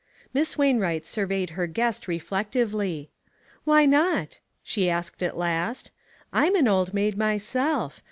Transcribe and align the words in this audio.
Miss 0.33 0.57
Wainwright 0.57 1.05
surveyed 1.05 1.51
her 1.51 1.67
guest 1.67 2.07
re 2.07 2.19
flectively. 2.19 3.09
"Why 3.65 3.85
not?" 3.85 4.39
she 4.63 4.89
asked 4.89 5.21
at 5.21 5.37
last. 5.37 5.91
"I'm 6.33 6.55
an 6.55 6.67
old 6.67 6.91
maid 6.91 7.19
myself. 7.19 7.99